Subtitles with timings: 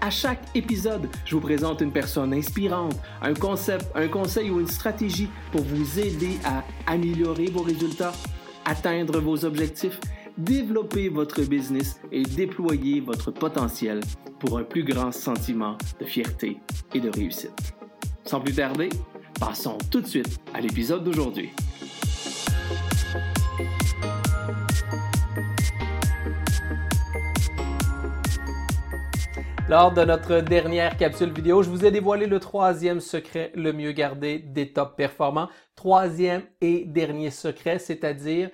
[0.00, 4.68] À chaque épisode, je vous présente une personne inspirante, un concept, un conseil ou une
[4.68, 8.12] stratégie pour vous aider à améliorer vos résultats,
[8.66, 9.98] atteindre vos objectifs,
[10.36, 14.00] développer votre business et déployer votre potentiel
[14.38, 16.58] pour un plus grand sentiment de fierté
[16.94, 17.74] et de réussite.
[18.24, 18.90] Sans plus tarder,
[19.40, 21.50] passons tout de suite à l'épisode d'aujourd'hui.
[29.68, 33.90] Lors de notre dernière capsule vidéo, je vous ai dévoilé le troisième secret le mieux
[33.90, 35.48] gardé des top performants.
[35.74, 38.50] Troisième et dernier secret, c'est-à-dire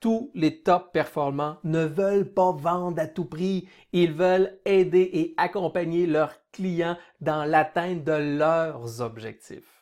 [0.00, 3.68] tous les top performants ne veulent pas vendre à tout prix.
[3.92, 9.73] Ils veulent aider et accompagner leurs clients dans l'atteinte de leurs objectifs.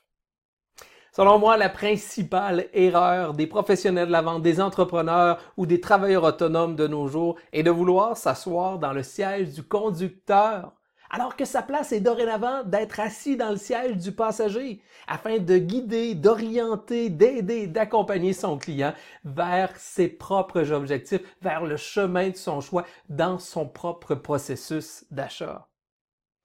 [1.15, 6.25] Selon moi, la principale erreur des professionnels de la vente, des entrepreneurs ou des travailleurs
[6.25, 10.73] autonomes de nos jours est de vouloir s'asseoir dans le siège du conducteur
[11.13, 15.59] alors que sa place est dorénavant d'être assis dans le siège du passager afin de
[15.59, 22.63] guider, d'orienter, d'aider, d'accompagner son client vers ses propres objectifs, vers le chemin de son
[22.63, 25.69] choix dans son propre processus d'achat.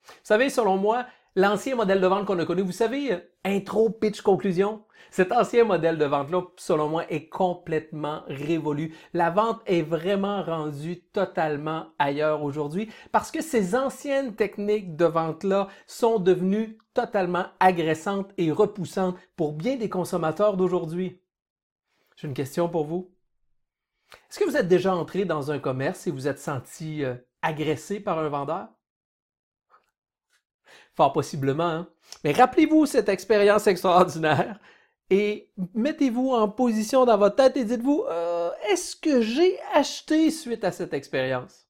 [0.07, 1.05] Vous savez, selon moi,
[1.37, 5.63] l'ancien modèle de vente qu'on a connu, vous savez, euh, intro, pitch, conclusion, cet ancien
[5.65, 8.95] modèle de vente-là, selon moi, est complètement révolu.
[9.13, 15.67] La vente est vraiment rendue totalement ailleurs aujourd'hui parce que ces anciennes techniques de vente-là
[15.85, 21.21] sont devenues totalement agressantes et repoussantes pour bien des consommateurs d'aujourd'hui.
[22.15, 23.13] J'ai une question pour vous.
[24.29, 27.99] Est-ce que vous êtes déjà entré dans un commerce et vous êtes senti euh, agressé
[27.99, 28.69] par un vendeur?
[30.97, 31.63] Fort possiblement.
[31.63, 31.87] Hein?
[32.23, 34.59] Mais rappelez-vous cette expérience extraordinaire
[35.09, 40.63] et mettez-vous en position dans votre tête et dites-vous, euh, est-ce que j'ai acheté suite
[40.63, 41.67] à cette expérience?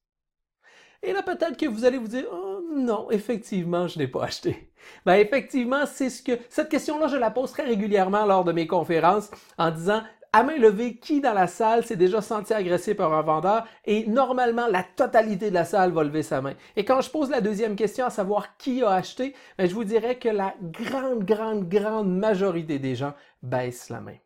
[1.02, 4.72] Et là, peut-être que vous allez vous dire, oh, non, effectivement, je n'ai pas acheté.
[5.04, 8.66] Ben, effectivement, c'est ce que, cette question-là, je la pose très régulièrement lors de mes
[8.66, 10.02] conférences en disant,
[10.32, 13.66] à main levée, qui dans la salle s'est déjà senti agressé par un vendeur?
[13.84, 16.54] Et normalement, la totalité de la salle va lever sa main.
[16.76, 19.84] Et quand je pose la deuxième question, à savoir qui a acheté, ben, je vous
[19.84, 24.16] dirais que la grande, grande, grande majorité des gens baissent la main.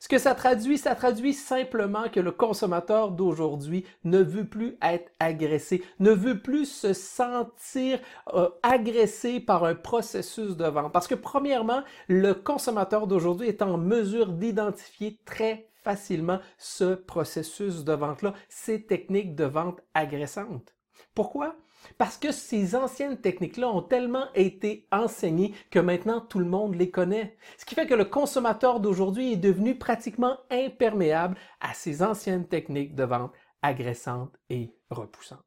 [0.00, 5.12] Ce que ça traduit, ça traduit simplement que le consommateur d'aujourd'hui ne veut plus être
[5.20, 8.00] agressé, ne veut plus se sentir
[8.32, 10.90] euh, agressé par un processus de vente.
[10.94, 17.92] Parce que premièrement, le consommateur d'aujourd'hui est en mesure d'identifier très facilement ce processus de
[17.92, 20.74] vente-là, ces techniques de vente agressantes.
[21.14, 21.56] Pourquoi?
[21.98, 26.90] Parce que ces anciennes techniques-là ont tellement été enseignées que maintenant tout le monde les
[26.90, 27.36] connaît.
[27.58, 32.94] Ce qui fait que le consommateur d'aujourd'hui est devenu pratiquement imperméable à ces anciennes techniques
[32.94, 33.32] de vente
[33.62, 35.40] agressantes et repoussantes.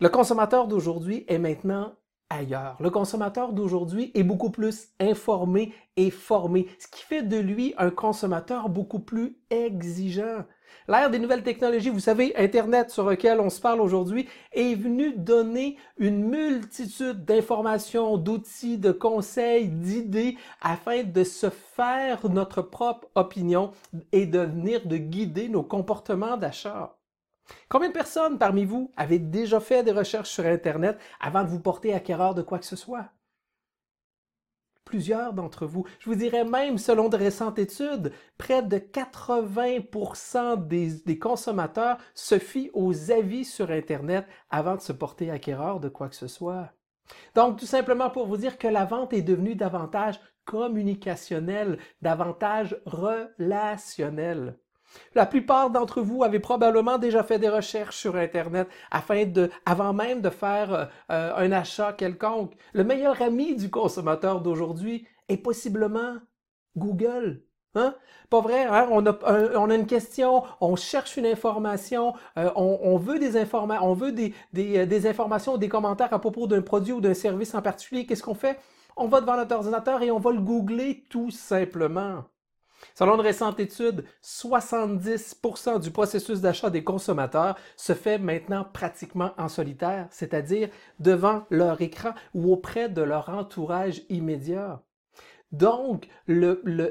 [0.00, 1.94] Le consommateur d'aujourd'hui est maintenant
[2.30, 2.76] ailleurs.
[2.80, 7.90] Le consommateur d'aujourd'hui est beaucoup plus informé et formé, ce qui fait de lui un
[7.90, 10.44] consommateur beaucoup plus exigeant.
[10.88, 15.12] L'ère des nouvelles technologies, vous savez, Internet sur lequel on se parle aujourd'hui, est venu
[15.16, 23.72] donner une multitude d'informations, d'outils, de conseils, d'idées afin de se faire notre propre opinion
[24.12, 26.99] et de venir de guider nos comportements d'achat.
[27.68, 31.60] Combien de personnes parmi vous avaient déjà fait des recherches sur Internet avant de vous
[31.60, 33.10] porter acquéreur de quoi que ce soit?
[34.90, 35.86] plusieurs d'entre vous.
[36.00, 42.40] Je vous dirais même, selon de récentes études, près de 80% des, des, consommateurs se
[42.40, 46.72] fient aux avis sur Internet avant de se porter acquéreur de quoi que ce soit.
[47.36, 54.58] Donc, tout simplement pour vous dire que la vente est devenue davantage communicationnelle, davantage relationnelle.
[55.14, 59.92] La plupart d'entre vous avez probablement déjà fait des recherches sur Internet afin de, avant
[59.92, 62.52] même de faire euh, euh, un achat quelconque.
[62.72, 66.14] Le meilleur ami du consommateur d'aujourd'hui est possiblement
[66.76, 67.42] Google.
[67.76, 67.94] Hein?
[68.30, 68.88] Pas vrai, hein?
[68.90, 74.34] on, a, une question, on cherche une information, euh, on, veut des informations, on des,
[74.52, 78.06] des, des informations des commentaires à propos d'un produit ou d'un service en particulier.
[78.06, 78.58] Qu'est-ce qu'on fait?
[78.96, 82.24] On va devant notre ordinateur et on va le googler tout simplement.
[82.94, 89.48] Selon une récente étude, 70% du processus d'achat des consommateurs se fait maintenant pratiquement en
[89.48, 90.68] solitaire, c'est-à-dire
[90.98, 94.82] devant leur écran ou auprès de leur entourage immédiat.
[95.52, 96.06] Donc,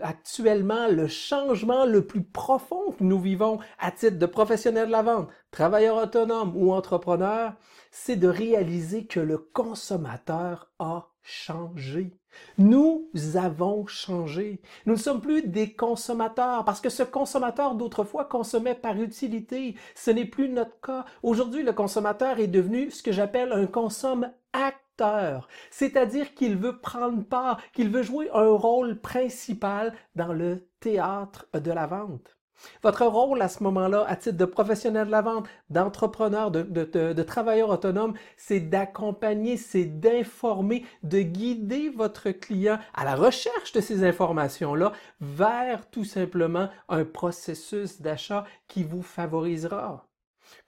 [0.01, 5.01] actuellement, le changement le plus profond que nous vivons à titre de professionnels de la
[5.01, 7.53] vente, travailleurs autonomes ou entrepreneurs,
[7.89, 12.18] c'est de réaliser que le consommateur a changé.
[12.57, 14.61] Nous avons changé.
[14.85, 19.75] Nous ne sommes plus des consommateurs parce que ce consommateur d'autrefois consommait par utilité.
[19.95, 21.05] Ce n'est plus notre cas.
[21.23, 27.23] Aujourd'hui, le consommateur est devenu ce que j'appelle un consomme acteur, c'est-à-dire qu'il veut prendre
[27.23, 32.38] part, qu'il veut jouer un rôle principal dans le théâtre de la vente.
[32.83, 37.69] Votre rôle à ce moment-là, à titre de professionnel de la vente, d'entrepreneur, de, travailleur
[37.69, 44.93] autonome, c'est d'accompagner, c'est d'informer, de guider votre client à la recherche de ces informations-là
[45.21, 50.08] vers tout simplement un processus d'achat qui vous favorisera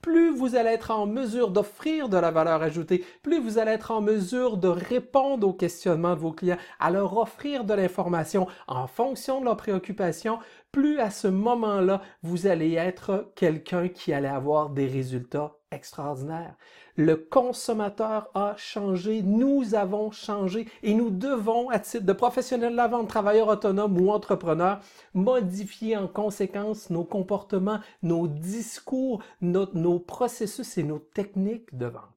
[0.01, 3.91] plus vous allez être en mesure d'offrir de la valeur ajoutée, plus vous allez être
[3.91, 8.87] en mesure de répondre aux questionnements de vos clients, à leur offrir de l'information en
[8.87, 10.39] fonction de leurs préoccupations,
[10.71, 16.55] plus à ce moment-là, vous allez être quelqu'un qui allait avoir des résultats extraordinaires.
[16.97, 22.77] Le consommateur a changé, nous avons changé et nous devons, à titre de professionnels de
[22.77, 24.81] la vente, travailleurs autonomes ou entrepreneurs,
[25.13, 32.10] modifier en conséquence nos comportements, nos discours, nos processus et nos techniques de vente.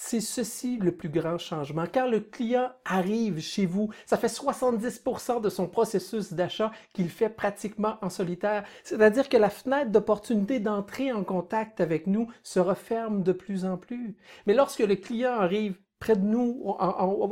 [0.00, 1.82] C'est ceci le plus grand changement.
[1.92, 7.28] Quand le client arrive chez vous, ça fait 70% de son processus d'achat qu'il fait
[7.28, 8.62] pratiquement en solitaire.
[8.84, 13.76] C'est-à-dire que la fenêtre d'opportunité d'entrer en contact avec nous se referme de plus en
[13.76, 14.16] plus.
[14.46, 16.76] Mais lorsque le client arrive près de nous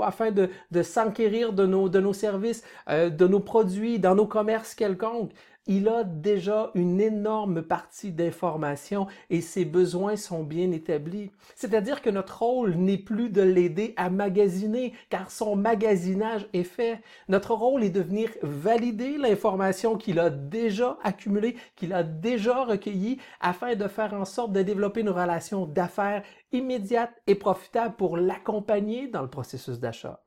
[0.03, 0.51] afin de,
[0.83, 5.31] s'enquérir de nos, de nos services, euh, de nos produits, dans nos commerces quelconques,
[5.67, 11.31] il a déjà une énorme partie d'informations et ses besoins sont bien établis.
[11.55, 17.01] C'est-à-dire que notre rôle n'est plus de l'aider à magasiner, car son magasinage est fait.
[17.29, 23.19] Notre rôle est de venir valider l'information qu'il a déjà accumulée, qu'il a déjà recueillie,
[23.41, 26.23] afin de faire en sorte de développer une relation d'affaires
[26.53, 30.21] immédiate et profitable pour l'accompagner dans le processus d'achat.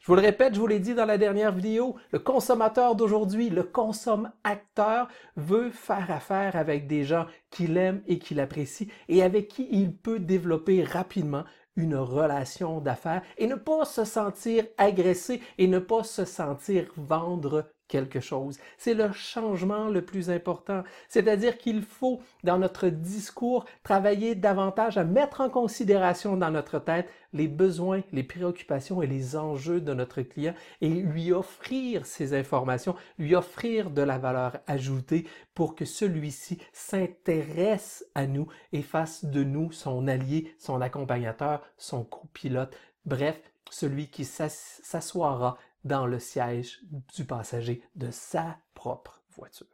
[0.00, 3.50] Je vous le répète, je vous l'ai dit dans la dernière vidéo, le consommateur d'aujourd'hui,
[3.50, 9.48] le consomme-acteur, veut faire affaire avec des gens qu'il aime et qu'il apprécie et avec
[9.48, 11.44] qui il peut développer rapidement
[11.76, 17.66] une relation d'affaires et ne pas se sentir agressé et ne pas se sentir vendre
[17.88, 18.58] quelque chose.
[18.78, 20.82] C'est le changement le plus important.
[21.08, 27.08] C'est-à-dire qu'il faut, dans notre discours, travailler davantage à mettre en considération dans notre tête
[27.32, 32.94] les besoins, les préoccupations et les enjeux de notre client et lui offrir ces informations,
[33.18, 39.42] lui offrir de la valeur ajoutée pour que celui-ci s'intéresse à nous et fasse de
[39.44, 43.40] nous son allié, son accompagnateur, son copilote, bref,
[43.70, 46.80] celui qui s'assoira dans le siège
[47.14, 49.66] du passager de sa propre voiture.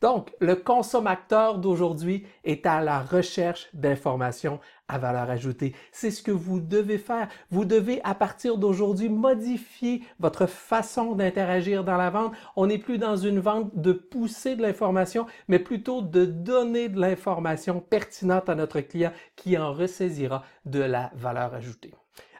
[0.00, 4.58] Donc, le consommateur d'aujourd'hui est à la recherche d'informations
[4.92, 5.74] à valeur ajoutée.
[5.90, 7.28] C'est ce que vous devez faire.
[7.50, 12.32] Vous devez, à partir d'aujourd'hui, modifier votre façon d'interagir dans la vente.
[12.56, 17.00] On n'est plus dans une vente de pousser de l'information, mais plutôt de donner de
[17.00, 21.94] l'information pertinente à notre client qui en ressaisira de la valeur ajoutée.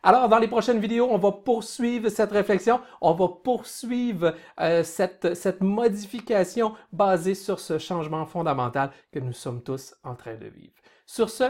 [0.04, 5.35] Alors, dans les prochaines vidéos, on va poursuivre cette réflexion, on va poursuivre euh, cette,
[5.35, 10.75] cette modification basée sur ce changement fondamental que nous sommes tous en train de vivre.
[11.06, 11.44] Sur ce,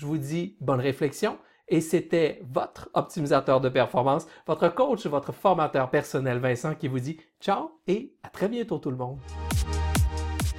[0.00, 1.36] je vous dis bonne réflexion.
[1.68, 7.18] Et c'était votre optimisateur de performance, votre coach, votre formateur personnel Vincent qui vous dit
[7.38, 9.18] ciao et à très bientôt tout le monde.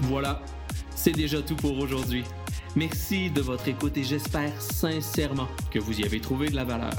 [0.02, 0.42] Voilà,
[0.92, 2.24] c'est déjà tout pour aujourd'hui.
[2.76, 6.94] Merci de votre écoute et j'espère sincèrement que vous y avez trouvé de la valeur.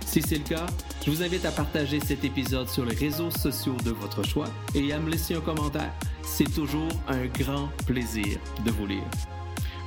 [0.00, 0.66] Si c'est le cas,
[1.04, 4.92] je vous invite à partager cet épisode sur les réseaux sociaux de votre choix et
[4.92, 5.92] à me laisser un commentaire.
[6.22, 9.04] C'est toujours un grand plaisir de vous lire.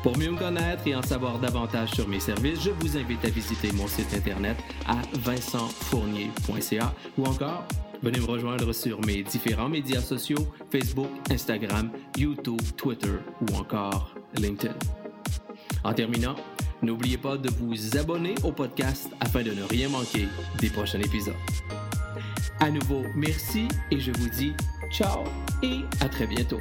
[0.08, 3.30] Pour mieux me connaître et en savoir davantage sur mes services, je vous invite à
[3.30, 4.56] visiter mon site internet
[4.88, 7.66] à vincentfournier.ca ou encore
[8.02, 14.76] venez me rejoindre sur mes différents médias sociaux Facebook, Instagram, YouTube, Twitter ou encore LinkedIn.
[15.84, 16.36] En terminant,
[16.82, 20.28] N'oubliez pas de vous abonner au podcast afin de ne rien manquer
[20.62, 21.34] des prochains épisodes.
[22.62, 24.54] À nouveau, merci et je vous dis
[24.90, 25.26] ciao
[25.64, 26.60] et à très bientôt.